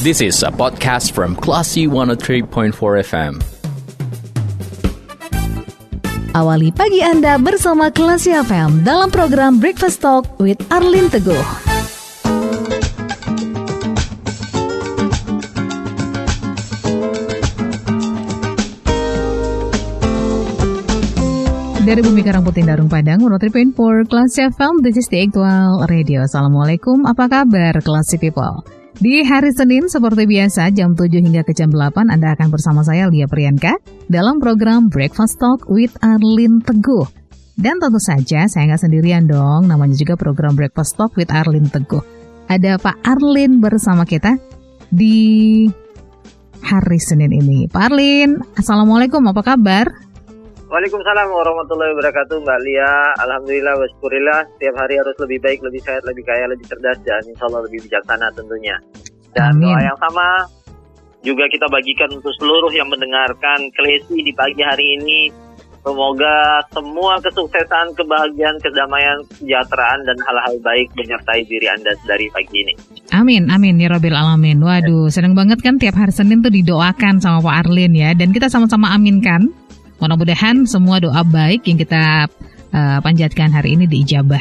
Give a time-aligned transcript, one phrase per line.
[0.00, 2.72] This is a podcast from Classy 103.4
[3.04, 3.36] FM.
[6.32, 11.36] Awali pagi Anda bersama Classy FM dalam program Breakfast Talk with Arlin Teguh.
[21.84, 26.24] Dari Bumi Karangputih Darung Padang, 103.4 Kelas FM, this is the actual radio.
[26.24, 28.79] Assalamualaikum, apa kabar Classy People?
[29.00, 33.08] Di hari Senin, seperti biasa, jam 7 hingga ke jam 8, Anda akan bersama saya,
[33.08, 33.80] Lia Priyanka,
[34.12, 37.08] dalam program Breakfast Talk with Arlin Teguh.
[37.56, 42.04] Dan tentu saja, saya nggak sendirian dong, namanya juga program Breakfast Talk with Arlin Teguh.
[42.44, 44.36] Ada Pak Arlin bersama kita
[44.92, 45.64] di
[46.60, 47.72] hari Senin ini.
[47.72, 49.88] Pak Arlin, Assalamualaikum, apa kabar?
[50.70, 52.94] Waalaikumsalam warahmatullahi wabarakatuh Mbak Lia
[53.26, 57.50] Alhamdulillah waskurillah Setiap hari harus lebih baik, lebih sehat, lebih kaya, lebih cerdas Dan insya
[57.50, 58.78] Allah lebih bijaksana tentunya
[59.34, 59.66] Dan Amin.
[59.66, 60.46] doa yang sama
[61.26, 65.20] Juga kita bagikan untuk seluruh yang mendengarkan Klesi di pagi hari ini
[65.82, 72.74] Semoga semua kesuksesan, kebahagiaan, kedamaian, kesejahteraan Dan hal-hal baik menyertai diri Anda dari pagi ini
[73.10, 74.62] Amin, amin ya Robil Alamin.
[74.62, 78.14] Waduh, seneng banget kan tiap hari Senin tuh didoakan sama Pak Arlin ya.
[78.14, 79.50] Dan kita sama-sama aminkan.
[80.00, 82.26] Mudah-mudahan semua doa baik yang kita
[82.72, 84.40] uh, panjatkan hari ini diijabah.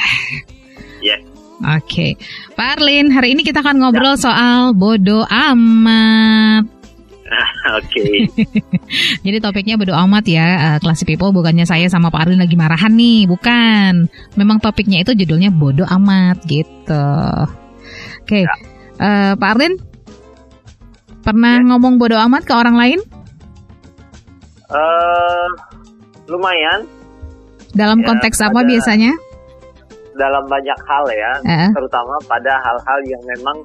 [1.04, 1.20] Ya,
[1.60, 2.16] Oke,
[2.56, 6.64] Pak Arlin, hari ini kita akan ngobrol soal bodoh amat.
[7.70, 8.06] oke
[9.28, 11.36] Jadi topiknya bodoh amat ya, uh, Classy People.
[11.36, 14.08] Bukannya saya sama Pak Arlin lagi marahan nih, bukan.
[14.40, 17.08] Memang topiknya itu judulnya bodoh amat gitu.
[18.24, 18.56] Oke, Ya.
[18.98, 19.76] uh, Pak Arlin,
[21.20, 21.66] pernah Ya.
[21.68, 23.00] ngomong bodoh amat ke orang lain
[24.70, 25.48] Eh,
[26.26, 26.86] Lumayan
[27.72, 29.14] dalam Ya, konteks apa biasanya?
[30.14, 31.70] dalam banyak hal ya Eh.
[31.72, 33.56] terutama pada hal-hal yang memang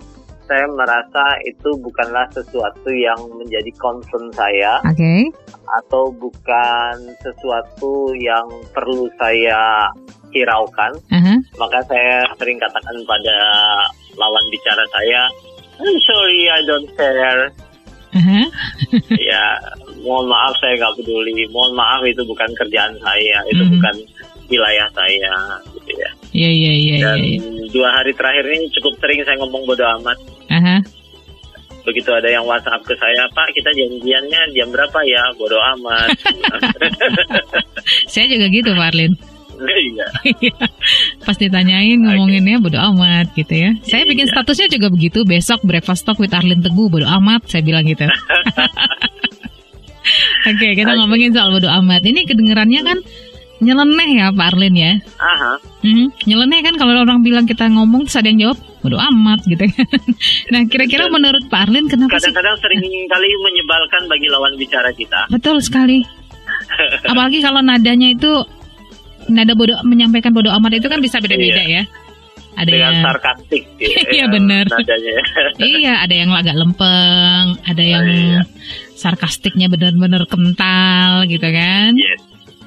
[0.44, 5.34] saya merasa itu bukanlah sesuatu yang menjadi concern saya Oke,
[5.82, 9.88] atau bukan sesuatu yang perlu saya
[10.30, 11.34] hiraukan aha.
[11.58, 13.36] maka saya sering katakan pada
[14.14, 15.26] lawan bicara saya
[15.82, 17.50] I'm sorry I don't care
[18.14, 18.40] aha.
[19.10, 19.44] ya
[20.04, 23.72] mohon maaf saya nggak peduli mohon maaf itu bukan kerjaan saya itu Mhm.
[23.74, 23.96] bukan
[24.46, 25.32] wilayah saya
[25.72, 26.96] gitu ya Iya, iya, iya, iya.
[27.00, 27.40] dan iya.
[27.70, 30.18] dua hari terakhir ini cukup sering saya ngomong bodo amat
[30.50, 30.76] Aha.
[31.82, 36.08] begitu ada yang WhatsApp ke saya Pak kita janjiannya jam berapa ya bodo amat
[38.06, 39.12] Saya juga gitu, Pak Arlin.
[39.54, 40.06] iya
[41.20, 43.70] Pas ditanyain ngomonginnya bodo amat gitu ya.
[43.82, 44.32] Saya bikin Iya.
[44.34, 45.22] statusnya juga begitu.
[45.22, 47.44] Besok breakfast talk with Arlin Teguh bodo amat.
[47.46, 48.02] Saya bilang gitu.
[50.44, 50.98] Oke, kita Oke.
[50.98, 52.02] ngomongin soal bodo amat.
[52.02, 52.98] Ini kedengerannya kan
[53.58, 54.92] nyeleneh ya Pak Arlin ya.
[55.16, 59.40] aha Hmm, nyeleneh kan kalau orang bilang kita ngomong terus ada yang jawab bodo amat
[59.44, 59.88] gitu kan.
[60.52, 62.28] Nah, kira-kira menurut Pak Arlin kenapa sih?
[62.28, 66.04] kadang-kadang sering kali menyebalkan bagi lawan bicara kita Betul sekali.
[67.10, 68.32] Apalagi kalau nadanya itu
[69.24, 71.82] nada bodoh menyampaikan bodoh amat itu kan bisa beda-beda ya.
[72.54, 74.64] Ada dengan yang sarkastik gitu, Iya, ya, benar.
[74.70, 75.14] nadanya
[75.58, 78.40] iya, ada yang agak lempeng, ada yang iya.
[78.94, 81.94] Sarkastiknya benar-benar kental gitu kan.
[81.98, 82.22] yes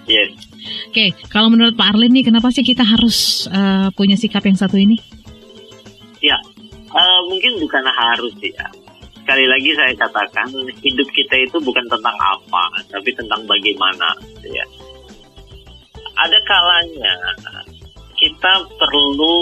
[0.08, 0.32] yes.
[0.92, 4.76] Oke, kalau menurut Pak Arlin nih kenapa sih kita harus eh, punya sikap yang satu
[4.80, 5.00] ini?
[6.18, 6.38] ya
[6.92, 8.68] eh, mungkin bukan harus ya.
[9.22, 10.48] Sekali lagi saya katakan
[10.80, 14.66] hidup kita itu bukan tentang apa tapi tentang bagaimana gitu ya.
[16.18, 17.14] Ada kalanya
[18.18, 19.36] kita perlu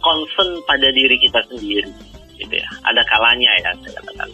[0.00, 1.92] concern pada diri kita sendiri
[2.40, 2.68] gitu ya.
[2.88, 4.28] Ada kalanya ya saya katakan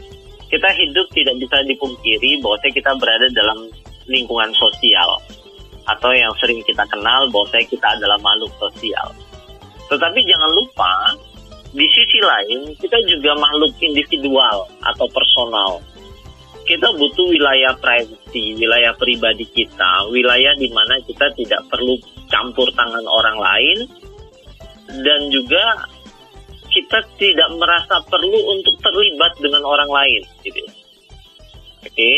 [0.54, 3.58] kita hidup tidak bisa dipungkiri bahwa kita berada dalam
[4.06, 5.18] lingkungan sosial.
[5.90, 9.10] Atau yang sering kita kenal bahwa kita adalah makhluk sosial.
[9.90, 11.18] Tetapi jangan lupa
[11.74, 15.82] di sisi lain kita juga makhluk individual atau personal.
[16.64, 21.98] Kita butuh wilayah privacy, wilayah pribadi kita, wilayah di mana kita tidak perlu
[22.30, 23.78] campur tangan orang lain.
[25.04, 25.90] Dan juga
[26.74, 30.58] kita tidak merasa perlu untuk terlibat dengan orang lain gitu.
[30.58, 30.72] ya.
[31.86, 32.12] Oke.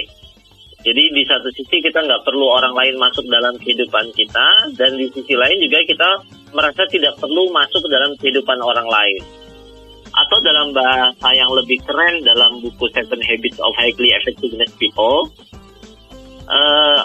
[0.86, 5.10] Jadi di satu sisi kita nggak perlu orang lain masuk dalam kehidupan kita dan di
[5.10, 6.10] sisi lain juga kita
[6.54, 9.18] merasa tidak perlu masuk dalam kehidupan orang lain
[10.16, 15.28] atau dalam bahasa yang lebih keren dalam buku Seven Habits of Highly Effectiveness People,
[16.48, 17.02] eh,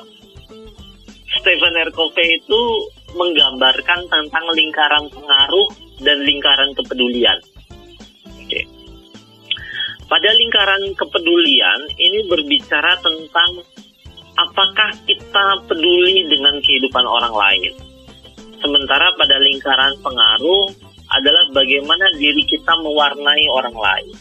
[1.41, 1.91] Stephen R.
[1.91, 2.61] Covey itu
[3.11, 5.67] menggambarkan tentang lingkaran pengaruh
[6.01, 7.37] dan lingkaran kepedulian.
[8.41, 8.61] Oke.
[10.09, 13.63] Pada lingkaran kepedulian ini berbicara tentang
[14.35, 17.73] apakah kita peduli dengan kehidupan orang lain.
[18.61, 20.69] Sementara pada lingkaran pengaruh
[21.11, 24.15] adalah bagaimana diri kita mewarnai orang lain.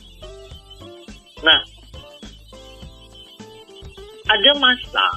[1.40, 1.60] Nah,
[4.30, 5.08] ada masa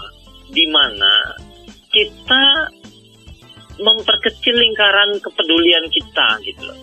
[0.54, 1.14] di mana
[1.94, 2.44] kita
[3.82, 6.80] memperkecil lingkaran kepedulian kita gitu loh.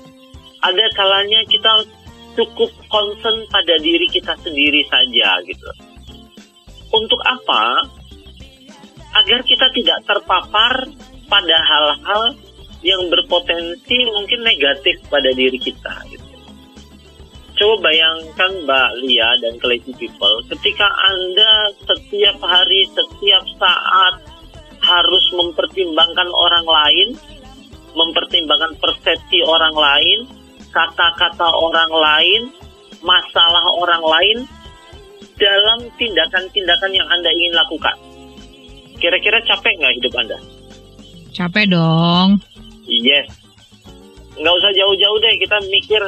[0.61, 1.87] Ada kalanya kita
[2.35, 5.71] cukup concern pada diri kita sendiri saja gitu.
[6.91, 7.87] Untuk apa?
[9.11, 10.87] Agar kita tidak terpapar
[11.27, 12.35] pada hal-hal
[12.81, 16.27] yang berpotensi mungkin negatif pada diri kita gitu.
[17.61, 24.20] Coba bayangkan Mbak Lia dan Crazy People ketika Anda setiap hari, setiap saat
[24.91, 27.09] harus mempertimbangkan orang lain,
[27.95, 30.19] mempertimbangkan persepsi orang lain,
[30.75, 32.43] kata-kata orang lain,
[33.07, 34.39] masalah orang lain
[35.39, 37.97] dalam tindakan-tindakan yang Anda ingin lakukan.
[39.01, 40.39] Kira-kira capek nggak hidup Anda?
[41.33, 42.43] Capek dong.
[42.85, 43.31] Yes.
[44.37, 46.03] Nggak usah jauh-jauh deh, kita mikir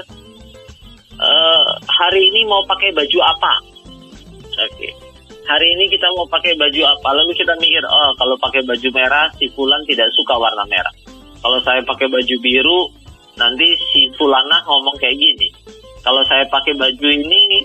[1.16, 3.54] uh, hari ini mau pakai baju apa.
[4.52, 4.68] Oke.
[4.76, 5.01] Okay
[5.46, 7.08] hari ini kita mau pakai baju apa?
[7.18, 10.94] Lalu kita mikir oh kalau pakai baju merah si Fulan tidak suka warna merah.
[11.42, 12.80] Kalau saya pakai baju biru
[13.34, 15.48] nanti si Fulana ngomong kayak gini.
[16.02, 17.62] Kalau saya pakai baju ini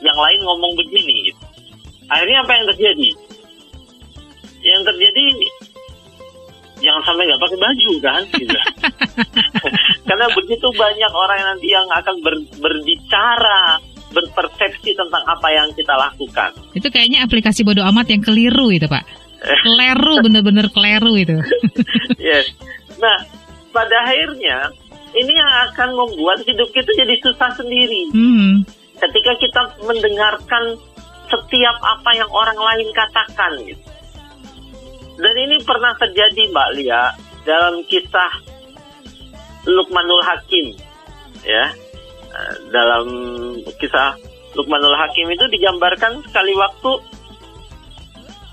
[0.00, 1.32] yang lain ngomong begini.
[1.32, 1.42] Gitu.
[2.08, 3.10] akhirnya apa yang terjadi?
[4.64, 5.24] Yang terjadi
[6.78, 8.22] jangan sampai nggak pakai baju kan?
[8.38, 8.58] Gitu.
[10.08, 12.34] karena begitu banyak orang yang nanti yang akan ber,
[12.64, 13.76] berbicara
[14.12, 16.50] berpersepsi tentang apa yang kita lakukan.
[16.72, 19.04] Itu kayaknya aplikasi bodoh amat yang keliru itu Pak.
[19.38, 21.36] Keliru, bener-bener keliru itu.
[22.20, 22.50] yes.
[22.98, 23.22] Nah,
[23.70, 24.72] pada akhirnya
[25.14, 28.10] ini yang akan membuat hidup kita jadi susah sendiri.
[28.12, 28.64] Hmm.
[28.98, 30.74] Ketika kita mendengarkan
[31.28, 33.84] setiap apa yang orang lain katakan gitu.
[35.18, 37.10] Dan ini pernah terjadi Mbak Lia
[37.42, 38.32] dalam kisah
[39.66, 40.78] Lukmanul Hakim
[41.42, 41.74] ya
[42.70, 43.06] dalam
[43.78, 44.16] kisah
[44.56, 46.92] Lukmanul Hakim itu digambarkan sekali waktu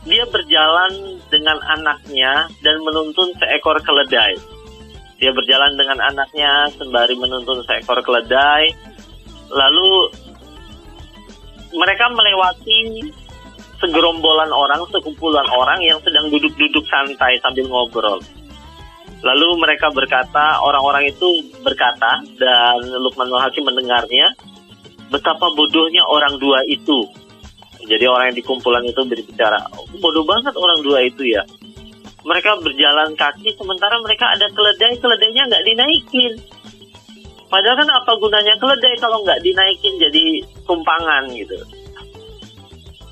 [0.06, 4.38] dia berjalan dengan anaknya dan menuntun seekor keledai.
[5.18, 8.70] Dia berjalan dengan anaknya sembari menuntun seekor keledai.
[9.50, 10.14] Lalu
[11.74, 13.10] mereka melewati
[13.82, 18.22] segerombolan orang, sekumpulan orang yang sedang duduk-duduk santai sambil ngobrol.
[19.24, 24.36] Lalu mereka berkata, orang-orang itu berkata, dan Lukmanul Hakim mendengarnya,
[25.10, 27.08] betapa bodohnya orang dua itu.
[27.86, 31.46] Jadi orang yang di kumpulan itu berbicara, oh, bodoh banget orang dua itu ya.
[32.26, 36.34] Mereka berjalan kaki sementara mereka ada keledai, keledainya nggak dinaikin.
[37.46, 41.54] Padahal kan apa gunanya keledai kalau nggak dinaikin jadi tumpangan gitu.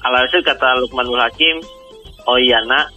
[0.02, 1.62] Alhasil kata Lukmanul Hakim,
[2.26, 2.90] oh iya nak,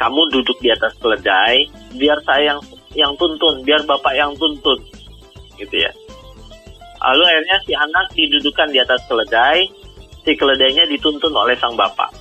[0.00, 2.60] kamu duduk di atas keledai, biar saya yang
[2.92, 4.78] yang tuntun, biar bapak yang tuntun,
[5.56, 5.92] gitu ya.
[7.02, 9.66] Lalu akhirnya si anak didudukan di atas keledai,
[10.22, 12.12] si keledainya dituntun oleh sang bapak.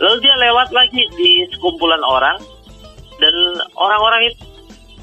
[0.00, 2.40] Lalu dia lewat lagi di sekumpulan orang,
[3.20, 3.34] dan
[3.76, 4.42] orang-orang itu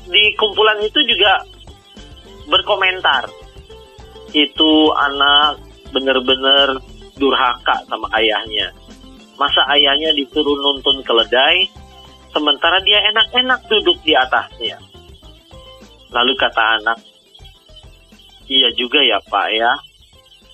[0.09, 1.45] di kumpulan itu juga
[2.49, 3.29] berkomentar.
[4.33, 5.61] Itu anak
[5.95, 6.81] benar-benar
[7.15, 8.73] durhaka sama ayahnya.
[9.37, 11.69] Masa ayahnya disuruh nuntun keledai,
[12.31, 14.77] sementara dia enak-enak duduk di atasnya.
[16.11, 16.99] Lalu kata anak,
[18.47, 19.71] iya juga ya pak ya,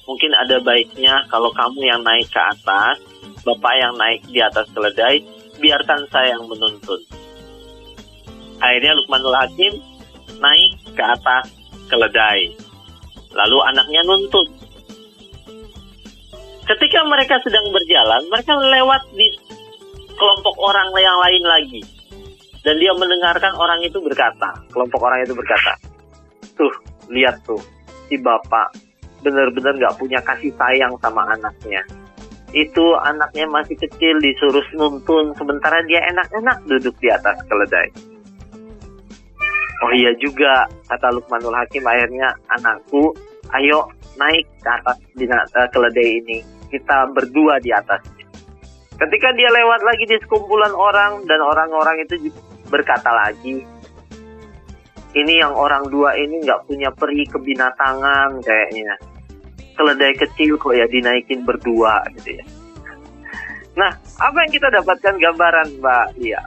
[0.09, 2.97] mungkin ada baiknya kalau kamu yang naik ke atas,
[3.45, 5.21] bapak yang naik di atas keledai,
[5.61, 7.01] biarkan saya yang menuntun.
[8.63, 9.73] Akhirnya Lukmanul Hakim
[10.39, 11.51] naik ke atas
[11.91, 12.55] keledai.
[13.33, 14.47] Lalu anaknya nuntut.
[16.63, 19.27] Ketika mereka sedang berjalan, mereka lewat di
[20.17, 21.81] kelompok orang yang lain lagi.
[22.63, 25.75] Dan dia mendengarkan orang itu berkata, kelompok orang itu berkata,
[26.55, 26.71] tuh
[27.11, 27.59] lihat tuh
[28.07, 28.71] si bapak
[29.19, 31.83] benar-benar nggak punya kasih sayang sama anaknya.
[32.55, 37.89] Itu anaknya masih kecil disuruh nuntun sementara dia enak-enak duduk di atas keledai.
[39.83, 43.11] Oh iya juga kata Lukmanul Hakim akhirnya anakku
[43.51, 46.37] ayo naik ke atas di uh, keledai ini
[46.71, 47.99] kita berdua di atas
[49.03, 52.31] Ketika dia lewat lagi di sekumpulan orang dan orang-orang itu
[52.71, 53.59] berkata lagi,
[55.11, 58.95] ini yang orang dua ini nggak punya peri kebinatangan kayaknya.
[59.75, 62.45] Keledai kecil kok ya dinaikin berdua gitu ya.
[63.75, 63.91] Nah,
[64.23, 66.39] apa yang kita dapatkan gambaran Mbak Lia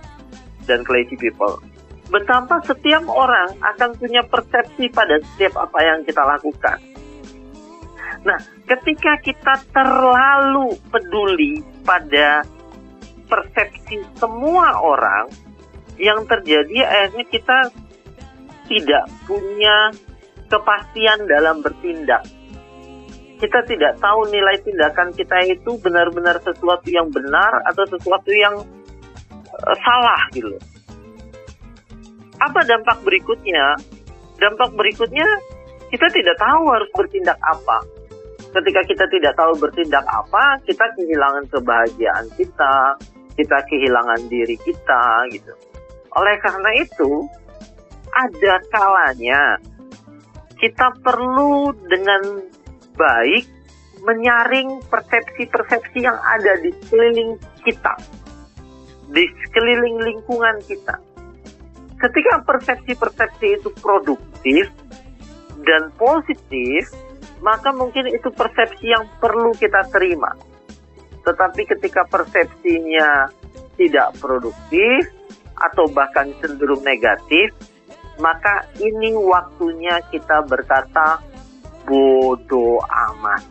[0.64, 1.60] dan Crazy People?
[2.08, 6.80] Betapa setiap orang akan punya persepsi pada setiap apa yang kita lakukan.
[8.24, 12.46] Nah, ketika kita terlalu peduli pada
[13.26, 15.26] persepsi semua orang
[15.98, 17.58] yang terjadi akhirnya kita
[18.66, 19.90] tidak punya
[20.46, 22.22] kepastian dalam bertindak.
[23.36, 28.54] Kita tidak tahu nilai tindakan kita itu benar-benar sesuatu yang benar atau sesuatu yang
[29.52, 30.56] uh, salah gitu.
[32.40, 33.76] Apa dampak berikutnya?
[34.40, 35.28] Dampak berikutnya
[35.92, 37.78] kita tidak tahu harus bertindak apa.
[38.56, 42.96] Ketika kita tidak tahu bertindak apa, kita kehilangan kebahagiaan kita,
[43.36, 45.52] kita kehilangan diri kita gitu.
[46.16, 47.28] Oleh karena itu,
[48.16, 49.60] ada kalanya
[50.56, 52.48] kita perlu dengan
[52.96, 53.44] baik
[54.00, 57.92] menyaring persepsi-persepsi yang ada di sekeliling kita,
[59.12, 60.96] di sekeliling lingkungan kita.
[62.00, 64.72] Ketika persepsi-persepsi itu produktif
[65.64, 66.88] dan positif,
[67.46, 70.34] maka mungkin itu persepsi yang perlu kita terima.
[71.22, 73.30] Tetapi ketika persepsinya
[73.78, 75.14] tidak produktif
[75.54, 77.54] atau bahkan cenderung negatif,
[78.18, 81.22] maka ini waktunya kita berkata
[81.86, 83.46] bodoh amat.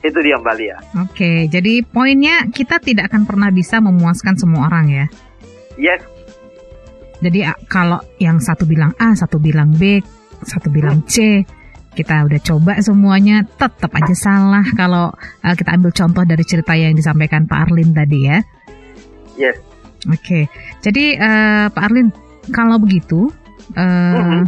[0.00, 0.78] Itu dia Mbak Lia.
[1.02, 5.06] Oke, jadi poinnya kita tidak akan pernah bisa memuaskan semua orang ya.
[5.76, 6.00] Yes.
[7.20, 10.00] Jadi kalau yang satu bilang A, satu bilang B,
[10.40, 11.44] satu bilang C,
[12.00, 15.12] kita udah coba semuanya tetap aja salah kalau
[15.44, 18.38] uh, kita ambil contoh dari cerita yang disampaikan Pak Arlin tadi ya.
[19.36, 19.60] Yes.
[20.08, 20.48] Oke,
[20.80, 22.08] jadi uh, Pak Arlin
[22.48, 23.28] kalau begitu,
[23.76, 24.44] uh, uh-huh.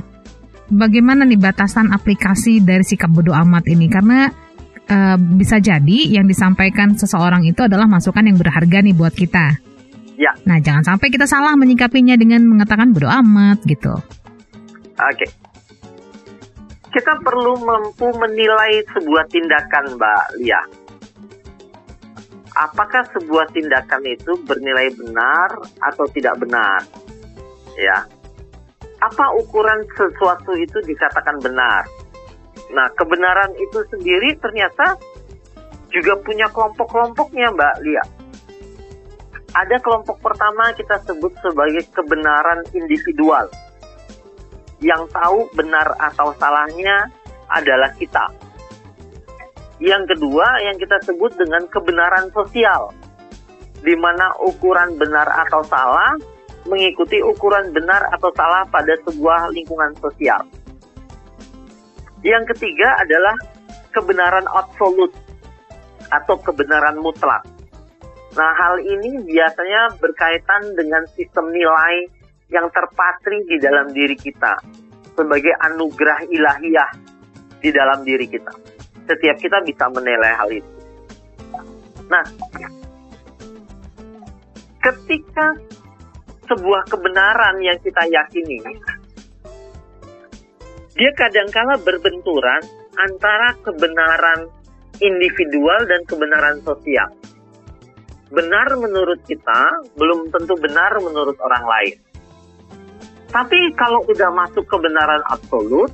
[0.73, 3.93] bagaimana nih batasan aplikasi dari sikap bodoh amat ini?
[3.93, 4.33] Karena
[4.89, 9.61] uh, bisa jadi yang disampaikan seseorang itu adalah masukan yang berharga nih buat kita.
[10.17, 10.33] Ya.
[10.49, 13.93] Nah, jangan sampai kita salah menyikapinya dengan mengatakan bodoh amat gitu.
[14.97, 15.42] Oke.
[16.93, 20.61] Kita perlu mampu menilai sebuah tindakan, Mbak Lia.
[22.53, 26.85] Apakah sebuah tindakan itu bernilai benar atau tidak benar?
[27.77, 28.05] ya
[29.03, 31.85] apa ukuran sesuatu itu dikatakan benar
[32.73, 34.97] nah kebenaran itu sendiri ternyata
[35.93, 38.05] juga punya kelompok-kelompoknya Mbak Lia
[39.53, 43.49] ada kelompok pertama kita sebut sebagai kebenaran individual
[44.83, 47.09] yang tahu benar atau salahnya
[47.49, 48.29] adalah kita
[49.83, 52.95] yang kedua yang kita sebut dengan kebenaran sosial
[53.83, 56.15] di mana ukuran benar atau salah
[56.71, 60.47] mengikuti ukuran benar atau salah pada sebuah lingkungan sosial.
[62.23, 63.35] Yang ketiga adalah
[63.91, 65.11] kebenaran absolut
[66.15, 67.43] atau kebenaran mutlak.
[68.33, 72.09] Nah, hal ini biasanya berkaitan dengan sistem nilai
[72.53, 74.61] yang terpatri di dalam diri kita
[75.17, 76.91] sebagai anugerah ilahiyah
[77.59, 78.53] di dalam diri kita.
[79.09, 80.73] Setiap kita bisa menilai hal itu.
[82.13, 82.25] Nah,
[84.85, 85.57] ketika
[86.47, 88.61] sebuah kebenaran yang kita yakini,
[90.93, 92.61] dia kadangkala berbenturan
[93.01, 94.53] antara kebenaran
[95.01, 97.09] individual dan kebenaran sosial.
[98.33, 101.97] Benar menurut kita belum tentu benar menurut orang lain.
[103.33, 105.89] Tapi kalau udah masuk kebenaran absolut,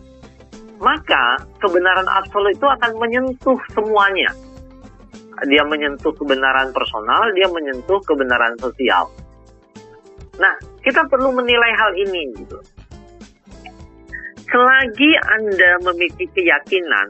[0.83, 4.30] maka kebenaran absolut itu akan menyentuh semuanya.
[5.47, 9.07] Dia menyentuh kebenaran personal, dia menyentuh kebenaran sosial.
[10.42, 12.59] Nah, kita perlu menilai hal ini gitu.
[14.49, 17.07] Selagi Anda memiliki keyakinan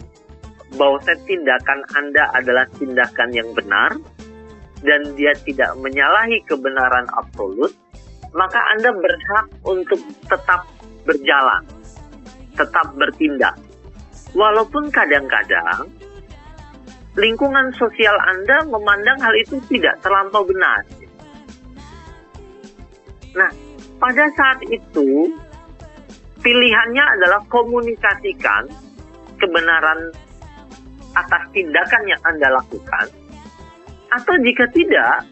[0.77, 3.97] bahwa tindakan Anda adalah tindakan yang benar
[4.85, 7.73] dan dia tidak menyalahi kebenaran absolut,
[8.37, 10.69] maka Anda berhak untuk tetap
[11.09, 11.65] berjalan,
[12.57, 13.57] tetap bertindak.
[14.37, 15.89] Walaupun kadang-kadang
[17.17, 20.85] lingkungan sosial Anda memandang hal itu tidak terlampau benar.
[23.35, 23.51] Nah,
[23.99, 25.33] pada saat itu
[26.45, 28.69] pilihannya adalah komunikasikan
[29.41, 30.13] kebenaran
[31.17, 33.07] atas tindakan yang Anda lakukan.
[34.09, 35.27] Atau jika tidak,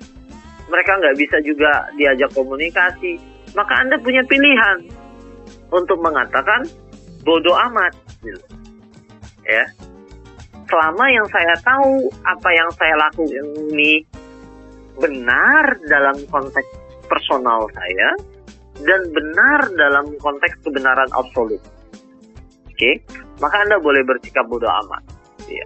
[0.66, 3.18] mereka nggak bisa juga diajak komunikasi,
[3.54, 4.90] maka Anda punya pilihan
[5.70, 6.66] untuk mengatakan
[7.22, 7.92] bodoh amat.
[8.22, 8.42] Gitu.
[9.46, 9.62] Ya,
[10.66, 14.02] selama yang saya tahu apa yang saya lakukan ini
[14.98, 16.70] benar dalam konteks
[17.06, 18.10] personal saya
[18.82, 21.62] dan benar dalam konteks kebenaran absolut.
[22.66, 23.00] Oke,
[23.40, 25.02] maka Anda boleh bersikap bodoh amat.
[25.48, 25.64] Ya.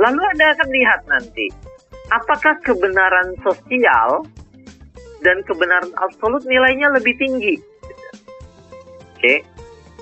[0.00, 1.46] Lalu Anda akan lihat nanti,
[2.12, 4.28] apakah kebenaran sosial
[5.24, 7.56] dan kebenaran absolut nilainya lebih tinggi.
[9.16, 9.38] Oke, okay?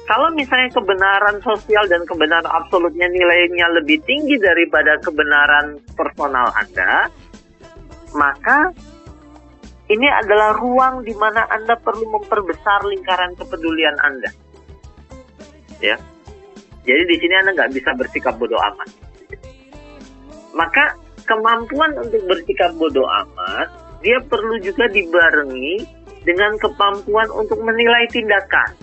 [0.08, 7.06] kalau misalnya kebenaran sosial dan kebenaran absolutnya nilainya lebih tinggi daripada kebenaran personal Anda,
[8.16, 8.74] maka
[9.92, 14.30] ini adalah ruang di mana Anda perlu memperbesar lingkaran kepedulian Anda.
[15.78, 15.94] ya.
[16.80, 18.88] Jadi di sini Anda nggak bisa bersikap bodoh amat.
[20.56, 20.96] Maka
[21.30, 23.70] kemampuan untuk bersikap bodoh amat,
[24.02, 25.86] dia perlu juga dibarengi
[26.26, 28.74] dengan kemampuan untuk menilai tindakan.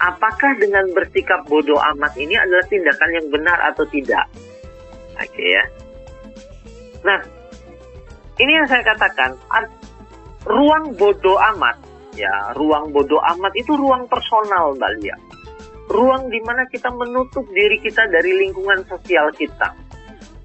[0.00, 4.24] Apakah dengan bersikap bodoh amat ini adalah tindakan yang benar atau tidak?
[5.18, 5.64] Oke ya.
[7.04, 7.20] Nah,
[8.40, 9.36] ini yang saya katakan,
[10.48, 11.76] ruang bodoh amat,
[12.16, 15.16] ya, ruang bodoh amat itu ruang personal, Mbak Lia.
[15.90, 19.89] Ruang di mana kita menutup diri kita dari lingkungan sosial kita.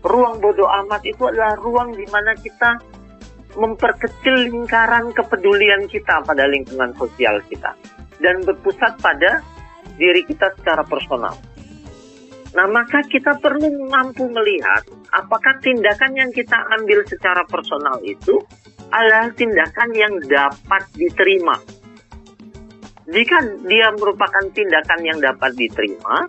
[0.05, 2.77] Ruang bodoh amat itu adalah ruang di mana kita
[3.57, 7.73] memperkecil lingkaran kepedulian kita pada lingkungan sosial kita
[8.21, 9.41] dan berpusat pada
[9.97, 11.33] diri kita secara personal.
[12.55, 18.39] Nah, maka kita perlu mampu melihat apakah tindakan yang kita ambil secara personal itu
[18.93, 21.57] adalah tindakan yang dapat diterima.
[23.11, 26.25] Jika dia merupakan tindakan yang dapat diterima,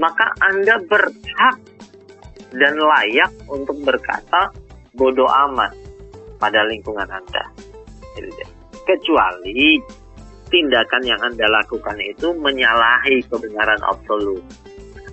[0.00, 1.75] maka Anda berhak
[2.54, 4.54] dan layak untuk berkata
[4.94, 5.74] bodoh amat
[6.38, 7.44] pada lingkungan Anda.
[8.86, 9.82] Kecuali
[10.46, 14.42] tindakan yang Anda lakukan itu menyalahi kebenaran absolut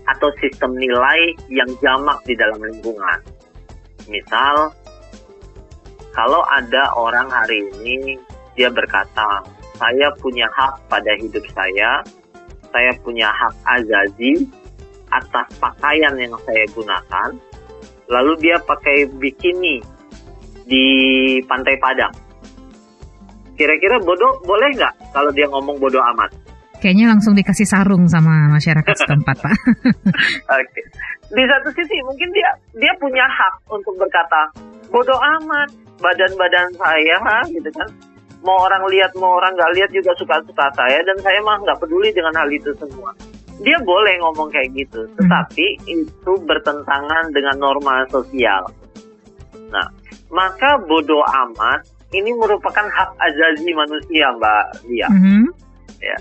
[0.04, 3.20] atau sistem nilai yang jamak di dalam lingkungan.
[4.12, 4.76] Misal,
[6.12, 8.20] kalau ada orang hari ini
[8.54, 9.42] dia berkata,
[9.80, 12.04] saya punya hak pada hidup saya,
[12.70, 14.46] saya punya hak azazi
[15.22, 17.30] atas pakaian yang saya gunakan,
[18.10, 19.82] lalu dia pakai bikini
[20.66, 20.86] di
[21.46, 22.14] Pantai Padang.
[23.54, 26.34] Kira-kira bodoh boleh nggak kalau dia ngomong bodoh amat?
[26.82, 29.56] Kayaknya langsung dikasih sarung sama masyarakat setempat, Pak.
[30.60, 30.82] Oke.
[31.32, 34.52] Di satu sisi mungkin dia dia punya hak untuk berkata
[34.92, 35.72] bodoh amat
[36.04, 37.18] badan-badan saya
[37.48, 37.88] gitu kan.
[38.44, 42.12] Mau orang lihat mau orang nggak lihat juga suka-suka saya dan saya mah nggak peduli
[42.12, 43.16] dengan hal itu semua.
[43.62, 48.66] Dia boleh ngomong kayak gitu, tetapi itu bertentangan dengan norma sosial.
[49.70, 49.88] Nah,
[50.34, 55.10] maka bodoh amat ini merupakan hak azazi manusia, Mbak Lia.
[55.10, 55.44] Mhm.
[56.02, 56.18] Ya.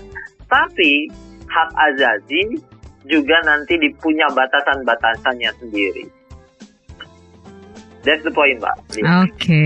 [0.49, 1.09] Tapi
[1.49, 2.57] hak azazi
[3.05, 6.05] juga nanti dipunya batasan-batasannya sendiri.
[8.03, 8.75] That's the point, Mbak.
[9.23, 9.63] Oke.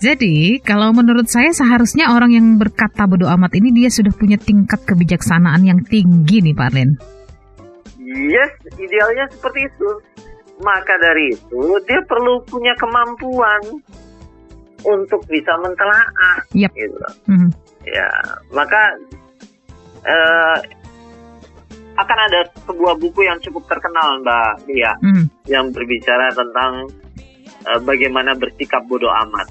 [0.00, 4.80] Jadi, kalau menurut saya seharusnya orang yang berkata bodoh amat ini dia sudah punya tingkat
[4.88, 6.96] kebijaksanaan yang tinggi nih, Pak Arlin.
[8.00, 9.90] Yes, idealnya seperti itu.
[10.56, 13.60] Maka dari itu, dia perlu punya kemampuan
[14.88, 16.38] untuk bisa mentelaah.
[16.56, 16.72] Yap.
[16.72, 16.96] Gitu.
[16.96, 17.14] loh.
[17.28, 17.48] Mhm.
[17.84, 18.08] Ya,
[18.56, 18.82] maka
[20.06, 20.58] eh,
[21.96, 25.24] akan ada sebuah buku yang cukup terkenal, Mbak Lia, Mhm.
[25.50, 26.86] yang berbicara tentang
[27.72, 29.48] eh, bagaimana bersikap bodoh amat.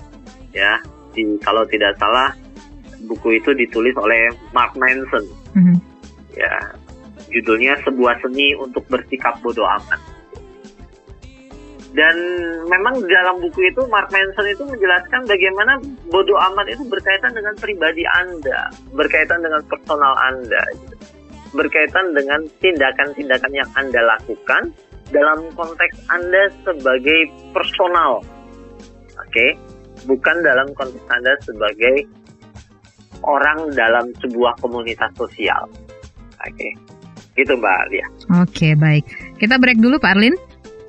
[0.55, 0.79] Ya,
[1.11, 2.31] di, kalau tidak salah,
[3.07, 5.25] buku itu ditulis oleh Mark Manson.
[5.55, 5.75] Mhm.
[6.35, 6.53] Ya,
[7.31, 9.99] judulnya sebuah seni untuk bersikap bodoh amat.
[11.95, 12.15] Dan
[12.67, 15.79] memang di dalam buku itu Mark Manson itu menjelaskan bagaimana
[16.11, 20.95] bodoh amat itu berkaitan dengan pribadi Anda, berkaitan dengan personal Anda, gitu.
[21.55, 24.75] berkaitan dengan tindakan-tindakan yang Anda lakukan
[25.13, 28.25] dalam konteks Anda sebagai personal,
[29.17, 29.47] oke,
[30.09, 31.95] bukan dalam konteks Anda sebagai
[33.21, 35.69] orang dalam sebuah komunitas sosial,
[36.41, 36.69] oke,
[37.37, 38.07] gitu Mbak Lia.
[38.41, 39.05] Oke, baik.
[39.37, 40.35] Kita break dulu, Pak Arlin.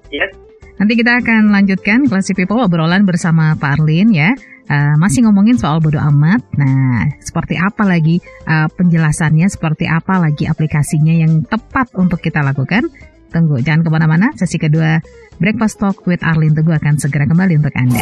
[0.09, 0.33] Yes.
[0.77, 4.33] Nanti kita akan lanjutkan Classy People obrolan bersama Pak Arlin ya.
[4.67, 6.43] Uh, masih ngomongin soal bodoh amat.
[6.59, 8.19] Nah, seperti apa lagi
[8.51, 12.91] uh, penjelasannya, seperti apa lagi aplikasinya yang tepat untuk kita lakukan?
[13.37, 14.33] Tunggu, jangan ke mana-mana.
[14.41, 15.05] Sesi kedua
[15.37, 18.01] Breakfast Talk with Arlin Teguh akan segera kembali untuk Anda.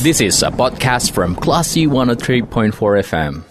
[0.00, 2.72] This is a podcast from Classy 103.4
[3.04, 3.44] FM.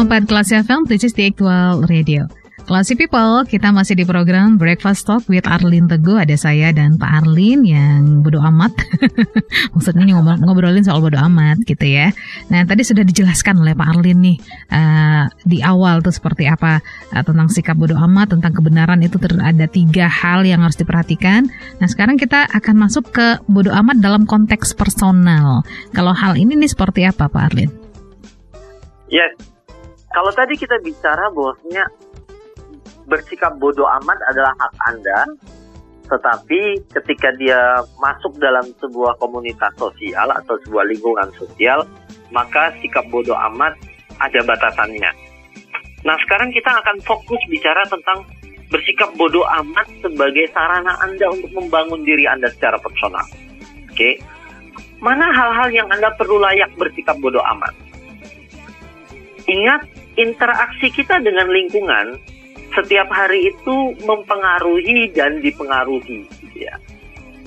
[0.00, 2.26] empat kelas FM, this is the actual radio.
[2.70, 6.22] Classy People, kita masih di program Breakfast Talk with Arlin Teguh.
[6.22, 8.70] Ada saya dan Pak Arlin yang bodo amat.
[9.74, 12.14] Maksudnya ngobrol, ngobrolin soal bodo amat gitu ya.
[12.46, 14.38] Nah tadi sudah dijelaskan oleh Pak Arlin nih
[14.70, 16.78] uh, di awal tuh seperti apa
[17.10, 21.50] uh, tentang sikap bodo amat, tentang kebenaran itu ter ada tiga hal yang harus diperhatikan.
[21.82, 25.66] Nah sekarang kita akan masuk ke bodo amat dalam konteks personal.
[25.90, 27.70] Kalau hal ini nih seperti apa Pak Arlin?
[29.10, 29.34] Yes.
[30.14, 32.09] Kalau tadi kita bicara bahwasanya
[33.10, 35.18] bersikap bodoh amat adalah hak Anda,
[36.06, 41.82] tetapi ketika dia masuk dalam sebuah komunitas sosial atau sebuah lingkungan sosial,
[42.30, 43.74] maka sikap bodoh amat
[44.22, 45.10] ada batasannya.
[46.06, 48.24] Nah, sekarang kita akan fokus bicara tentang
[48.70, 53.26] bersikap bodoh amat sebagai sarana Anda untuk membangun diri Anda secara personal.
[53.90, 54.22] Oke.
[55.02, 57.74] Mana hal-hal yang Anda perlu layak bersikap bodoh amat?
[59.50, 59.82] Ingat,
[60.14, 62.20] interaksi kita dengan lingkungan
[62.74, 66.26] setiap hari itu mempengaruhi dan dipengaruhi.
[66.26, 66.76] Gitu ya.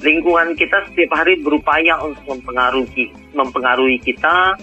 [0.04, 4.60] Lingkungan kita setiap hari berupaya untuk mempengaruhi, mempengaruhi kita,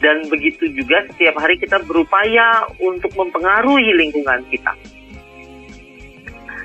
[0.00, 4.74] dan begitu juga setiap hari kita berupaya untuk mempengaruhi lingkungan kita.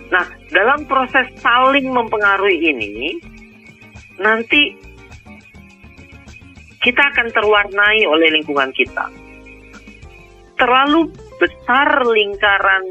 [0.09, 3.19] Nah, dalam proses saling mempengaruhi ini,
[4.17, 4.73] nanti
[6.79, 9.09] kita akan terwarnai oleh lingkungan kita.
[10.55, 11.11] Terlalu
[11.45, 12.89] besar lingkaran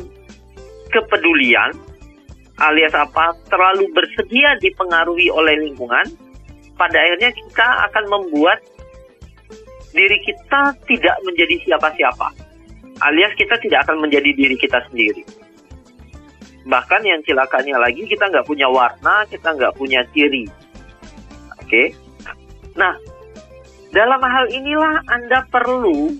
[0.95, 1.75] kepedulian,
[2.63, 6.07] alias apa, terlalu bersedia dipengaruhi oleh lingkungan,
[6.79, 8.63] pada akhirnya kita akan membuat
[9.91, 12.31] diri kita tidak menjadi siapa-siapa,
[13.03, 15.27] alias kita tidak akan menjadi diri kita sendiri.
[16.65, 20.47] Bahkan yang celakanya lagi kita nggak punya warna, kita nggak punya ciri.
[21.59, 21.87] Oke, okay?
[22.79, 22.95] nah
[23.91, 26.15] dalam hal inilah Anda perlu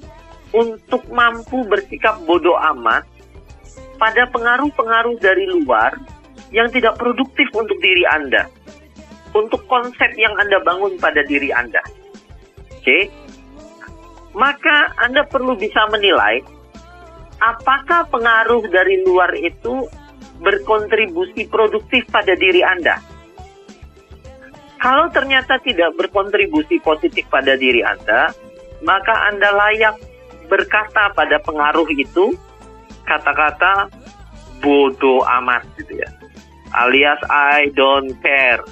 [0.55, 3.03] untuk mampu bersikap bodoh amat
[3.99, 5.99] pada pengaruh-pengaruh dari luar
[6.55, 8.47] yang tidak produktif untuk diri Anda,
[9.35, 11.83] untuk konsep yang Anda bangun pada diri Anda.
[12.71, 13.03] Oke, okay?
[14.39, 16.47] maka Anda perlu bisa menilai
[17.43, 19.91] apakah pengaruh dari luar itu
[20.39, 23.01] berkontribusi produktif pada diri Anda.
[24.79, 28.37] Kalau ternyata tidak berkontribusi positif pada diri Anda,
[28.85, 29.97] maka Anda layak
[30.47, 32.35] berkata pada pengaruh itu
[33.05, 33.89] kata-kata
[34.65, 36.09] bodoh amat gitu ya.
[36.75, 38.65] Alias I don't care.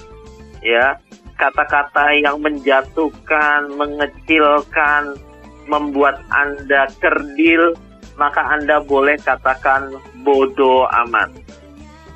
[0.63, 0.95] Ya,
[1.35, 5.19] kata-kata yang menjatuhkan, mengecilkan,
[5.67, 7.75] membuat Anda kerdil,
[8.15, 9.91] maka Anda boleh katakan
[10.23, 11.35] bodoh amat.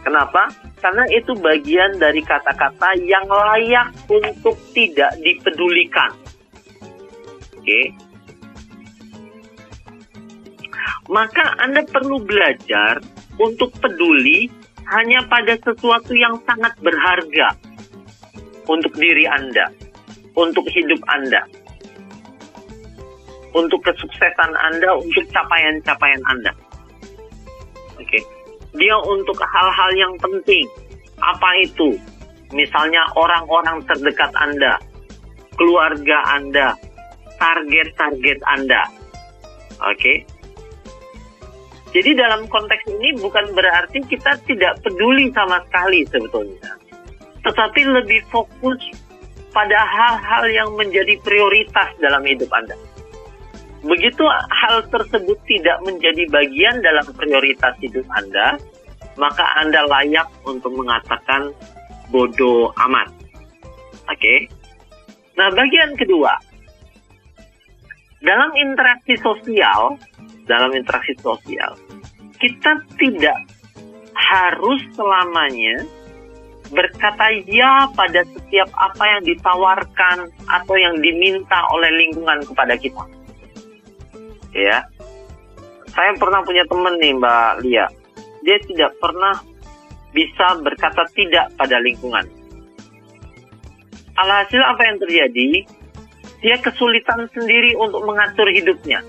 [0.07, 0.47] Kenapa?
[0.79, 6.15] Karena itu bagian dari kata-kata yang layak untuk tidak dipedulikan.
[7.59, 7.91] Oke.
[11.07, 12.99] Maka Anda perlu belajar
[13.37, 14.51] untuk peduli
[14.87, 17.55] hanya pada sesuatu yang sangat berharga
[18.67, 19.71] untuk diri Anda,
[20.35, 21.43] untuk hidup Anda
[23.57, 26.53] untuk kesuksesan Anda, untuk capaian-capaian Anda.
[27.97, 28.05] Oke.
[28.05, 28.23] Okay.
[28.77, 30.69] Dia untuk hal-hal yang penting.
[31.17, 31.97] Apa itu?
[32.53, 34.77] Misalnya orang-orang terdekat Anda,
[35.57, 36.77] keluarga Anda,
[37.41, 38.81] target-target Anda.
[39.81, 39.97] Oke.
[39.97, 40.17] Okay.
[41.95, 46.75] Jadi dalam konteks ini bukan berarti kita tidak peduli sama sekali sebetulnya.
[47.47, 48.75] Tetapi lebih fokus
[49.55, 52.75] pada hal-hal yang menjadi prioritas dalam hidup Anda.
[53.87, 58.59] Begitu hal tersebut tidak menjadi bagian dalam prioritas hidup Anda,
[59.15, 61.55] maka Anda layak untuk mengatakan
[62.11, 63.07] bodoh amat.
[64.11, 64.19] Oke.
[64.19, 64.37] Okay?
[65.37, 66.33] Nah, bagian kedua.
[68.17, 69.93] Dalam interaksi sosial,
[70.47, 71.75] dalam interaksi sosial,
[72.39, 73.37] kita tidak
[74.17, 75.85] harus selamanya
[76.67, 80.17] berkata ya pada setiap apa yang ditawarkan
[80.51, 83.03] atau yang diminta oleh lingkungan kepada kita.
[84.51, 84.83] Ya.
[85.95, 87.87] Saya pernah punya teman nih Mbak Lia.
[88.45, 89.33] Dia tidak pernah
[90.13, 92.25] bisa berkata tidak pada lingkungan.
[94.17, 95.49] Alhasil apa yang terjadi?
[96.37, 99.01] Dia kesulitan sendiri untuk mengatur hidupnya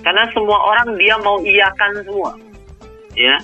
[0.00, 2.32] karena semua orang dia mau iakan semua.
[3.18, 3.36] Ya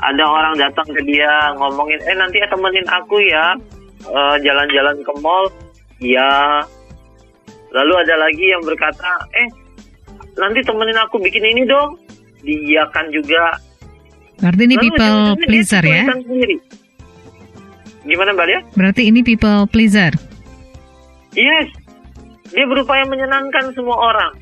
[0.00, 3.54] ada orang datang ke dia ngomongin eh nanti ya temenin aku ya
[4.06, 5.46] eh, jalan-jalan ke mall.
[6.00, 6.64] Ya.
[7.70, 9.48] Lalu ada lagi yang berkata eh
[10.34, 12.00] nanti temenin aku bikin ini dong.
[12.40, 13.60] Diiakan juga.
[14.40, 16.04] Berarti ini Lalu people pleaser ya?
[16.08, 16.56] sendiri.
[18.00, 18.60] gimana mbak Lia?
[18.72, 20.08] berarti ini people pleaser?
[21.36, 21.68] Yes.
[22.48, 24.32] Dia berupaya menyenangkan semua orang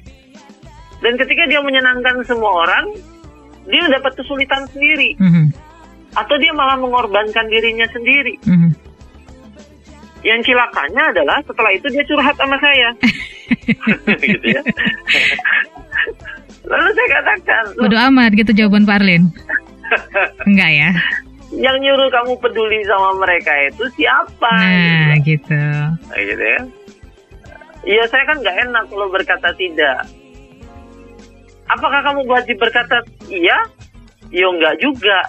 [1.04, 2.87] dan ketika dia menyenangkan semua orang
[3.68, 5.46] dia dapat kesulitan sendiri mm -hmm.
[6.16, 8.70] atau dia malah mengorbankan dirinya sendiri mm -hmm.
[10.26, 12.88] yang cilakanya adalah setelah itu dia curhat sama saya
[14.24, 14.62] gitu ya
[16.68, 17.64] Lalu saya katakan.
[17.80, 19.32] Bodo amat gitu jawaban Pak Arlin.
[20.48, 20.90] Enggak ya?
[21.48, 24.52] Yang nyuruh kamu peduli sama mereka itu siapa?
[24.52, 25.56] Nah, gitu.
[25.56, 26.61] Nah, gitu ya.
[27.88, 30.04] Iya, saya kan nggak enak kalau berkata tidak.
[31.68, 33.57] Apakah kamu wajib berkata iya?
[34.33, 35.24] Ya enggak juga.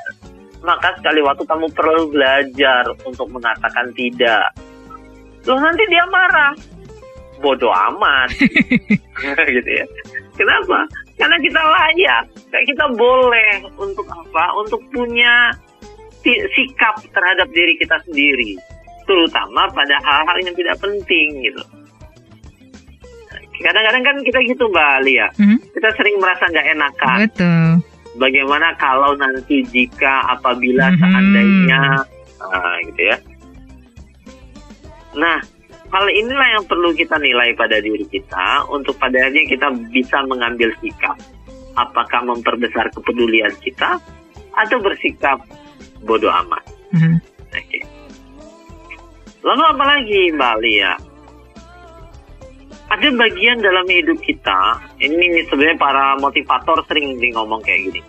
[0.59, 4.51] Maka sekali waktu kamu perlu belajar untuk mengatakan tidak.
[5.47, 6.51] Loh nanti dia marah.
[7.39, 8.35] Bodoh amat.
[9.55, 9.85] gitu ya.
[10.35, 10.87] Kenapa?
[11.19, 14.55] Karena kita layak, kayak kita boleh untuk apa?
[14.55, 15.51] Untuk punya
[16.23, 18.55] sikap terhadap diri kita sendiri.
[19.09, 21.65] terutama pada hal-hal yang tidak penting gitu.
[23.59, 25.57] Kadang-kadang kan kita gitu Mbak Lia, Mhm.
[25.75, 27.17] kita sering merasa nggak enakan.
[27.27, 27.67] Betul.
[28.17, 30.97] Bagaimana kalau nanti jika apabila Mhm.
[30.97, 31.81] seandainya
[32.39, 33.17] ah, gitu ya.
[35.19, 35.37] Nah,
[35.91, 40.71] hal inilah yang perlu kita nilai pada diri kita untuk pada akhirnya kita bisa mengambil
[40.79, 41.19] sikap.
[41.75, 43.99] Apakah memperbesar kepedulian kita
[44.55, 45.43] atau bersikap
[46.03, 46.63] bodoh amat.
[46.95, 47.19] Mhm.
[47.51, 47.79] Oke.
[49.43, 50.93] Lalu apa lagi Mbak Lia?
[52.89, 58.01] Ada bagian dalam hidup kita, ini sebenarnya para motivator sering ngomong kayak gini.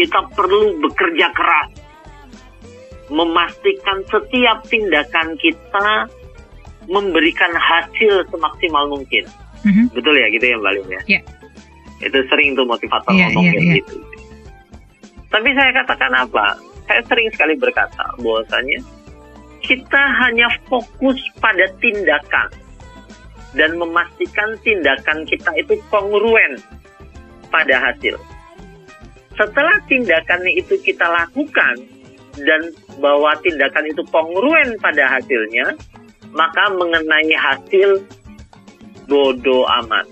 [0.00, 1.68] Kita perlu bekerja keras,
[3.12, 6.08] memastikan setiap tindakan kita
[6.88, 9.28] memberikan hasil semaksimal mungkin.
[9.68, 9.92] Mhm.
[9.92, 10.84] Betul ya gitu ya Mbak Lia?
[10.88, 11.00] ya?
[11.04, 11.20] Ya.
[12.00, 13.76] Itu sering tuh motivator Iya, ngomong iya, kayak iya.
[13.82, 13.96] gitu.
[15.28, 16.46] Tapi saya katakan apa?
[16.88, 18.80] Saya sering sekali berkata bahwasanya
[19.60, 22.48] kita hanya fokus pada tindakan
[23.56, 26.60] dan memastikan tindakan kita itu kongruen
[27.48, 28.20] pada hasil.
[29.38, 31.78] Setelah tindakan itu kita lakukan
[32.42, 35.78] dan bahwa tindakan itu kongruen pada hasilnya,
[36.34, 38.02] maka mengenai hasil
[39.08, 40.04] bodoh amat.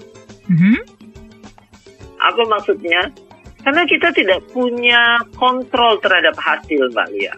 [0.48, 0.80] Mhm.
[2.16, 3.12] Apa maksudnya?
[3.66, 7.34] Karena kita tidak punya kontrol terhadap hasil, Mbak Lia.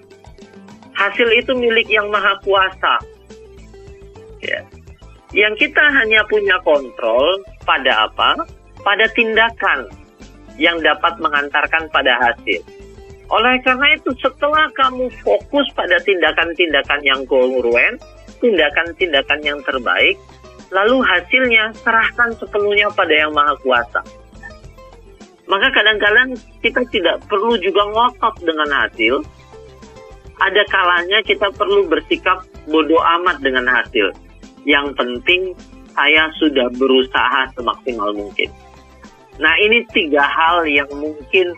[0.92, 3.00] Hasil itu milik yang maha kuasa.
[4.44, 4.60] Ya.
[5.36, 8.48] Yang kita hanya punya kontrol pada apa?
[8.80, 9.90] Pada tindakan
[10.56, 12.64] yang dapat mengantarkan pada hasil.
[13.28, 18.00] Oleh karena itu, setelah kamu fokus pada tindakan-tindakan yang kongruen,
[18.40, 20.16] tindakan-tindakan yang terbaik,
[20.72, 24.00] lalu hasilnya serahkan sepenuhnya pada yang maha kuasa
[25.48, 29.24] maka kadang-kadang kita tidak perlu juga ngotot dengan hasil.
[30.38, 34.12] Ada kalanya kita perlu bersikap bodoh amat dengan hasil.
[34.68, 35.56] Yang penting
[35.96, 38.52] saya sudah berusaha semaksimal mungkin.
[39.40, 41.56] Nah ini tiga hal yang mungkin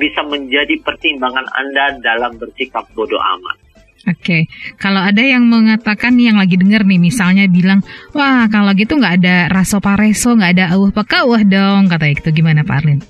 [0.00, 3.68] bisa menjadi pertimbangan Anda dalam bersikap bodoh amat.
[4.08, 4.48] Oke,
[4.80, 7.84] kalau ada yang mengatakan yang lagi denger nih, misalnya bilang,
[8.16, 12.64] wah kalau gitu nggak ada raso pareso, nggak ada awah pakawah dong, kata itu gimana
[12.64, 13.00] Pak Arlin?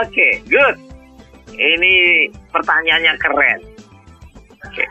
[0.00, 0.76] Oke, good.
[1.52, 1.92] Ini
[2.48, 3.60] pertanyaannya keren.
[4.64, 4.84] Oke.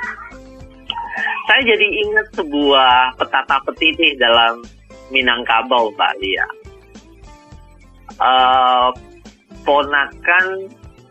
[1.48, 4.64] Saya jadi ingat sebuah petata petitih dalam
[5.12, 6.48] Minangkabau, Mbak Lia.
[8.18, 8.90] Eh,
[9.68, 10.46] ponakan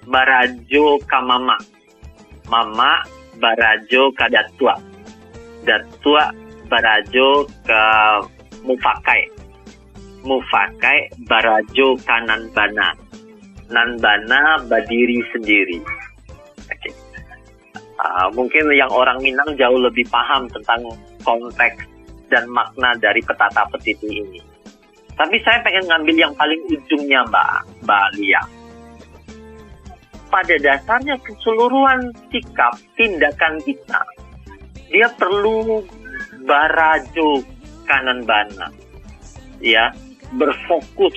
[0.06, 1.56] Barajo Kamama.
[2.50, 3.06] Mama
[3.38, 4.76] Barajo Kadatua.
[5.62, 6.34] Datua
[6.66, 7.82] Barajo ke
[8.66, 9.22] Mufakai.
[10.26, 12.94] Mufakai Barajo Kanan Bana.
[13.72, 15.80] Nanbana Badiri sendiri.
[18.02, 20.82] Uh, mungkin yang orang Minang jauh lebih paham tentang
[21.22, 21.86] konteks
[22.34, 24.42] dan makna dari petata petiti ini.
[25.14, 28.42] Tapi saya pengen ngambil yang paling ujungnya Mbak, Mbak Lia.
[30.34, 34.02] Pada dasarnya keseluruhan sikap tindakan kita,
[34.90, 35.86] dia perlu
[36.42, 37.44] barajo
[37.86, 38.66] kanan bana,
[39.62, 39.94] ya
[40.34, 41.14] berfokus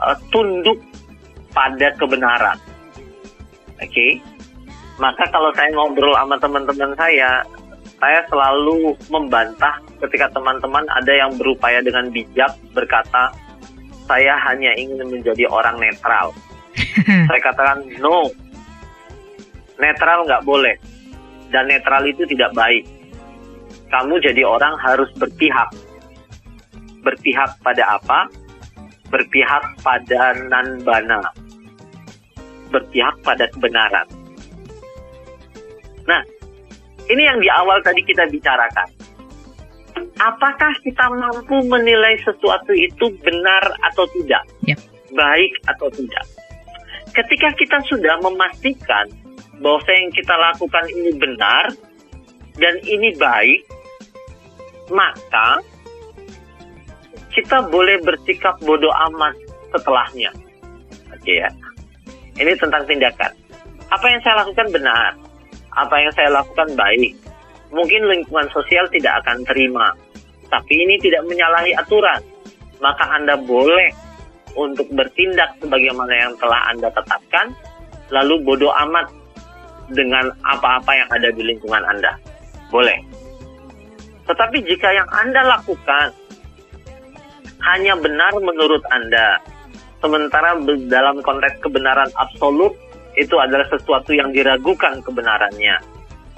[0.00, 0.80] uh, tunduk
[1.52, 2.56] pada kebenaran.
[3.84, 4.32] Oke.
[4.96, 7.42] Maka kalau saya ngobrol sama teman-teman saya,
[7.98, 13.34] saya selalu membantah ketika teman-teman ada yang berupaya dengan bijak berkata,
[14.06, 16.30] saya hanya ingin menjadi orang netral.
[17.28, 18.30] saya katakan, no.
[19.74, 20.76] Netral nggak boleh.
[21.50, 22.86] Dan netral itu tidak baik.
[23.90, 25.70] Kamu jadi orang harus berpihak.
[27.02, 28.30] Berpihak pada apa?
[29.10, 31.22] Berpihak pada nanbana
[32.74, 34.06] berpihak pada kebenaran.
[36.04, 36.22] Nah,
[37.08, 38.88] ini yang di awal tadi kita bicarakan.
[40.20, 43.62] Apakah kita mampu menilai sesuatu itu benar
[43.92, 44.46] atau tidak?
[44.64, 44.78] Yep.
[45.14, 46.26] Baik atau tidak?
[47.14, 49.06] Ketika kita sudah memastikan
[49.62, 51.64] bahwa yang kita lakukan ini benar
[52.58, 53.62] dan ini baik,
[54.90, 55.62] maka
[57.34, 59.34] kita boleh bersikap bodoh amat
[59.74, 60.30] setelahnya.
[61.10, 61.50] Oke ya.
[62.34, 63.32] Ini tentang tindakan.
[63.90, 65.14] Apa yang saya lakukan benar.
[65.74, 67.12] Apa yang saya lakukan baik.
[67.74, 69.90] Mungkin lingkungan sosial tidak akan terima.
[70.46, 72.22] Tapi ini tidak menyalahi aturan.
[72.78, 73.90] Maka Anda boleh
[74.54, 77.50] untuk bertindak sebagaimana yang telah Anda tetapkan.
[78.14, 79.10] Lalu bodoh amat
[79.90, 82.14] dengan apa-apa yang ada di lingkungan Anda.
[82.70, 83.02] Boleh.
[84.24, 86.08] Tetapi jika yang Anda lakukan
[87.64, 89.40] hanya benar menurut Anda,
[90.00, 90.56] sementara
[90.88, 92.72] dalam konteks kebenaran absolut
[93.14, 95.78] itu adalah sesuatu yang diragukan kebenarannya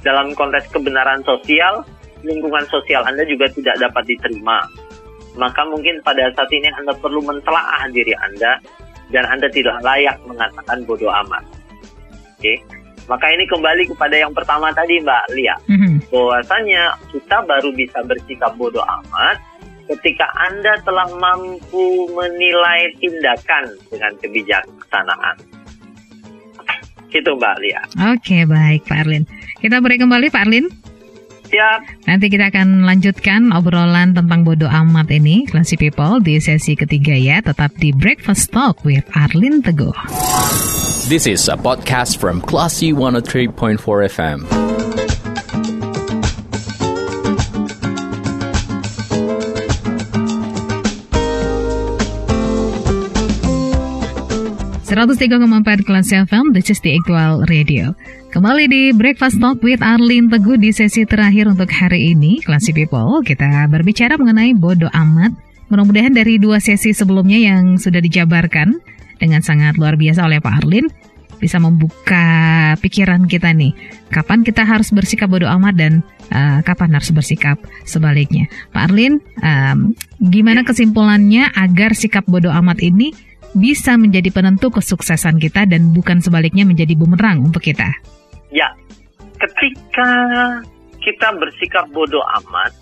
[0.07, 1.83] dalam konteks kebenaran sosial,
[2.23, 4.63] lingkungan sosial Anda juga tidak dapat diterima.
[5.37, 8.63] Maka mungkin pada saat ini Anda perlu mentelaah diri Anda
[9.11, 11.45] dan Anda tidak layak mengatakan bodoh amat.
[12.39, 12.63] Oke.
[13.07, 15.55] Maka ini kembali kepada yang pertama tadi Mbak Lia.
[15.71, 16.11] Mhm.
[16.11, 19.39] Bahwasanya kita baru bisa bersikap bodoh amat
[19.87, 25.56] ketika Anda telah mampu menilai tindakan dengan kebijaksanaan.
[27.11, 27.83] Gitu Mbak Lia.
[28.15, 29.25] Oke, baik Pak Arlin.
[29.63, 30.67] Kita beri kembali Pak Arlin.
[31.47, 32.11] Siap.
[32.11, 37.39] Nanti kita akan lanjutkan obrolan tentang bodoh amat ini, Classy People, di sesi ketiga ya.
[37.39, 39.95] Tetap di Breakfast Talk with Arlin Teguh.
[41.07, 43.79] This is a podcast from Classy 103.4
[44.11, 44.66] FM.
[54.87, 57.91] Empat kelas FM, this is the actual radio.
[58.31, 63.19] Kembali di Breakfast Talk with Arlin Teguh di sesi terakhir untuk hari ini, Classy People.
[63.27, 65.35] Kita berbicara mengenai bodoh amat.
[65.75, 68.79] Mudah-mudahan dari dua sesi sebelumnya yang sudah dijabarkan
[69.19, 70.87] dengan sangat luar biasa oleh Pak Arlin,
[71.43, 72.27] bisa membuka
[72.79, 73.75] pikiran kita nih.
[74.15, 78.47] Kapan kita harus bersikap bodoh amat dan uh, kapan harus bersikap sebaliknya.
[78.71, 83.11] Pak Arlin, um, gimana kesimpulannya agar sikap bodoh amat ini
[83.57, 87.89] bisa menjadi penentu kesuksesan kita dan bukan sebaliknya menjadi bumerang untuk kita?
[88.53, 88.69] Ya,
[89.41, 90.11] ketika
[91.01, 92.77] kita bersikap bodoh amat,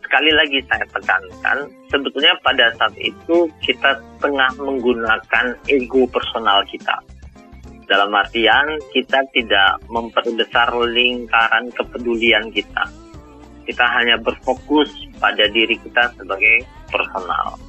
[0.00, 6.96] sekali lagi saya tekankan, sebetulnya pada saat itu kita tengah menggunakan ego personal kita.
[7.84, 12.88] Dalam artian kita tidak memperbesar lingkaran kepedulian kita.
[13.68, 14.88] Kita hanya berfokus
[15.20, 17.60] pada diri kita sebagai personal.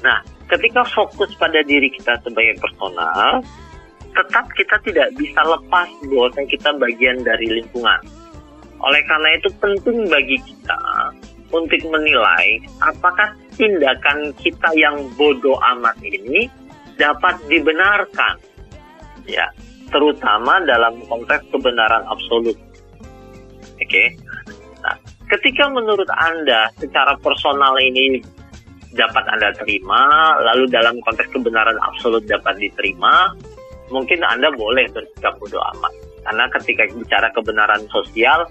[0.00, 3.44] Nah, ketika fokus pada diri kita sebagai personal,
[4.16, 8.00] tetap kita tidak bisa lepas bahwa kita bagian dari lingkungan.
[8.78, 10.80] Oleh karena itu penting bagi kita
[11.50, 16.46] untuk menilai apakah tindakan kita yang bodoh amat ini
[16.98, 18.36] dapat dibenarkan.
[19.28, 19.44] Ya,
[19.92, 22.56] terutama dalam konteks kebenaran absolut.
[23.78, 23.86] Oke.
[23.86, 24.06] Okay?
[24.82, 24.96] Nah,
[25.28, 28.22] ketika menurut Anda secara personal ini
[28.96, 33.34] dapat Anda terima, lalu dalam konteks kebenaran absolut dapat diterima,
[33.92, 35.92] mungkin Anda boleh bersikap bodoh amat.
[36.24, 38.48] Karena ketika bicara kebenaran sosial,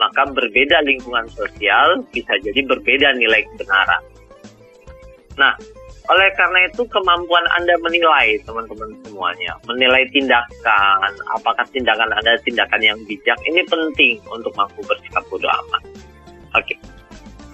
[0.00, 4.02] maka berbeda lingkungan sosial bisa jadi berbeda nilai kebenaran.
[5.36, 5.52] Nah,
[6.10, 12.98] oleh karena itu kemampuan Anda menilai teman-teman semuanya, menilai tindakan, apakah tindakan Anda tindakan yang
[13.04, 15.82] bijak, ini penting untuk mampu bersikap bodoh amat.
[16.56, 16.74] Oke.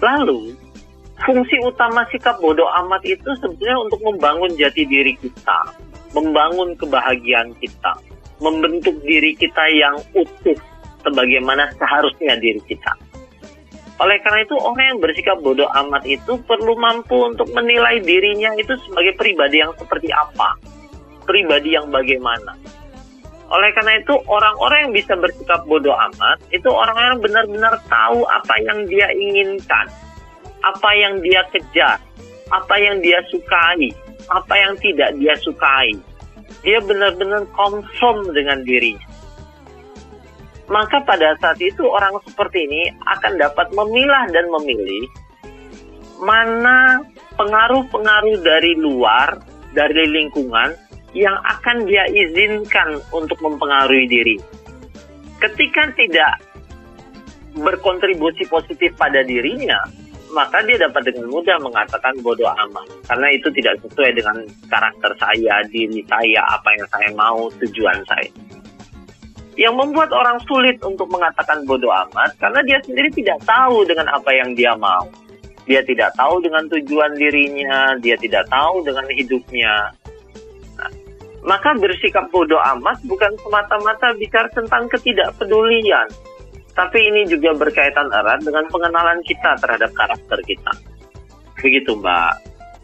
[0.01, 0.57] Lalu
[1.25, 5.59] fungsi utama sikap bodoh amat itu sebetulnya untuk membangun jati diri kita,
[6.13, 7.97] membangun kebahagiaan kita,
[8.37, 10.57] membentuk diri kita yang utuh
[11.01, 12.93] sebagaimana seharusnya diri kita.
[13.97, 18.77] Oleh karena itu orang yang bersikap bodoh amat itu perlu mampu untuk menilai dirinya itu
[18.85, 20.53] sebagai pribadi yang seperti apa,
[21.25, 22.53] pribadi yang bagaimana.
[23.47, 28.85] Oleh karena itu orang-orang yang bisa bersikap bodoh amat itu orang-orang benar-benar tahu apa yang
[28.85, 29.87] dia inginkan
[30.67, 31.99] apa yang dia kejar,
[32.51, 33.91] apa yang dia sukai,
[34.27, 35.95] apa yang tidak dia sukai.
[36.65, 39.07] Dia benar-benar confirm dengan dirinya.
[40.67, 45.07] Maka pada saat itu orang seperti ini akan dapat memilah dan memilih
[46.19, 46.99] mana
[47.39, 49.39] pengaruh-pengaruh dari luar,
[49.71, 50.75] dari lingkungan
[51.15, 54.35] yang akan dia izinkan untuk mempengaruhi diri.
[55.39, 56.43] Ketika tidak
[57.55, 59.77] berkontribusi positif pada dirinya,
[60.35, 64.37] maka dia dapat dengan mudah mengatakan bodoh amat karena itu tidak sesuai dengan
[64.67, 68.29] karakter saya, diri saya, apa yang saya mau, tujuan saya.
[69.57, 74.29] Yang membuat orang sulit untuk mengatakan bodoh amat karena dia sendiri tidak tahu dengan apa
[74.35, 75.07] yang dia mau.
[75.67, 79.91] Dia tidak tahu dengan tujuan dirinya, dia tidak tahu dengan hidupnya.
[80.79, 80.91] Nah,
[81.43, 86.07] maka bersikap bodoh amat bukan semata-mata bicara tentang ketidakpedulian,
[86.77, 90.71] tapi ini juga berkaitan erat dengan pengenalan kita terhadap karakter kita.
[91.57, 92.33] Begitu Mbak.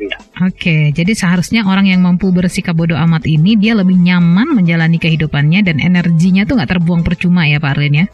[0.02, 0.18] Ya.
[0.41, 5.62] Oke, jadi seharusnya orang yang mampu bersikap bodoh amat ini dia lebih nyaman menjalani kehidupannya
[5.62, 8.06] dan energinya tuh nggak terbuang percuma ya Pak Arlin ya?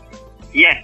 [0.52, 0.84] Yes.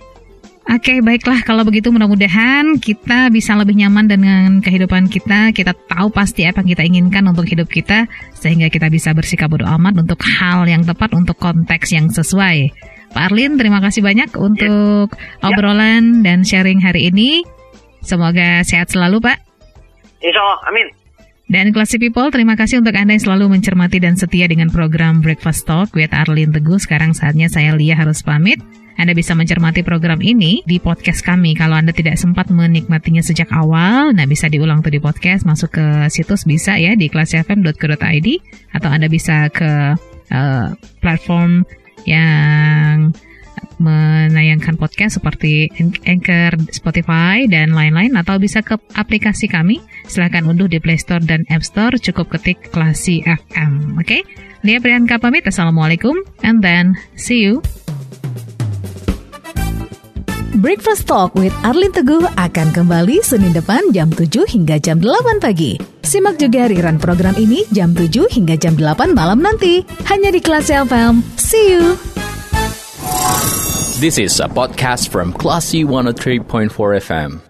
[0.66, 5.54] Oke, baiklah kalau begitu mudah-mudahan kita bisa lebih nyaman dengan kehidupan kita.
[5.54, 9.70] Kita tahu pasti apa yang kita inginkan untuk hidup kita sehingga kita bisa bersikap bodoh
[9.78, 12.74] amat untuk hal yang tepat untuk konteks yang sesuai.
[13.16, 15.48] Pak Arlin, terima kasih banyak untuk ya.
[15.48, 17.48] obrolan dan sharing hari ini.
[18.04, 19.40] Semoga sehat selalu, Pak.
[20.20, 20.88] Insya Allah, amin.
[21.48, 25.64] Dan Classy People, terima kasih untuk Anda yang selalu mencermati dan setia dengan program Breakfast
[25.64, 26.76] Talk with Arlin Teguh.
[26.76, 28.60] Sekarang saatnya saya Lia harus pamit.
[29.00, 31.56] Anda bisa mencermati program ini di podcast kami.
[31.56, 35.86] Kalau Anda tidak sempat menikmatinya sejak awal, nah bisa diulang tuh di podcast, masuk ke
[36.12, 38.28] situs bisa ya di kelasfm.co.id
[38.76, 39.96] atau Anda bisa ke
[40.36, 40.68] uh,
[41.00, 41.64] platform
[42.06, 43.14] yang
[43.76, 45.68] menayangkan podcast seperti
[46.08, 49.84] Anchor, Spotify, dan lain-lain atau bisa ke aplikasi kami.
[50.08, 54.00] Silahkan unduh di Play Store dan App Store, cukup ketik Klasi FM.
[54.00, 54.08] Oke?
[54.08, 54.22] Okay?
[54.66, 55.46] Dia Priyanka pamit.
[55.46, 57.62] Assalamualaikum and then see you.
[60.56, 65.76] Breakfast Talk with Arlin Teguh akan kembali Senin depan jam 7 hingga jam 8 pagi.
[66.00, 69.84] Simak juga rerun program ini jam 7 hingga jam 8 malam nanti.
[70.08, 71.20] Hanya di Kelas FM.
[71.36, 72.00] See you!
[74.00, 76.72] This is a podcast from Classy 103.4
[77.04, 77.45] FM.